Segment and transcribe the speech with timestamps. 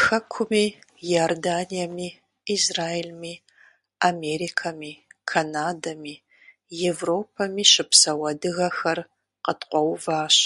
[0.00, 0.64] Хэкуми,
[1.10, 2.08] Иорданиеми,
[2.56, 3.34] Израилми,
[4.10, 4.92] Америкэми,
[5.30, 6.14] Канадэми,
[6.92, 8.98] Европэми щыпсэу адыгэхэр
[9.44, 10.36] къыткъуэуващ.